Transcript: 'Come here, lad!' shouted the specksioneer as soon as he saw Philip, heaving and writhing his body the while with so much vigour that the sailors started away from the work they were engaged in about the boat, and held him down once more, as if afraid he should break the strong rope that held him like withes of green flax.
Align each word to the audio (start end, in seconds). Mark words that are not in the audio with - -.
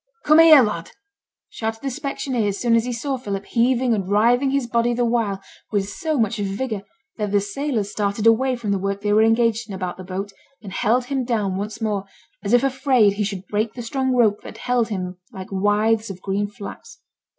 'Come 0.25 0.39
here, 0.39 0.63
lad!' 0.63 0.89
shouted 1.51 1.83
the 1.83 1.91
specksioneer 1.91 2.47
as 2.47 2.57
soon 2.59 2.75
as 2.75 2.85
he 2.85 2.91
saw 2.91 3.17
Philip, 3.17 3.45
heaving 3.45 3.93
and 3.93 4.09
writhing 4.09 4.49
his 4.49 4.65
body 4.65 4.95
the 4.95 5.05
while 5.05 5.39
with 5.71 5.87
so 5.89 6.17
much 6.17 6.37
vigour 6.37 6.81
that 7.17 7.31
the 7.31 7.39
sailors 7.39 7.91
started 7.91 8.25
away 8.25 8.55
from 8.55 8.71
the 8.71 8.79
work 8.79 9.01
they 9.01 9.13
were 9.13 9.21
engaged 9.21 9.69
in 9.69 9.75
about 9.75 9.97
the 9.97 10.03
boat, 10.03 10.31
and 10.63 10.73
held 10.73 11.05
him 11.05 11.23
down 11.23 11.55
once 11.55 11.81
more, 11.83 12.05
as 12.43 12.51
if 12.51 12.63
afraid 12.63 13.13
he 13.13 13.23
should 13.23 13.45
break 13.45 13.75
the 13.75 13.83
strong 13.83 14.11
rope 14.15 14.41
that 14.41 14.57
held 14.57 14.87
him 14.89 15.19
like 15.31 15.51
withes 15.51 16.09
of 16.09 16.19
green 16.19 16.47
flax. 16.47 16.97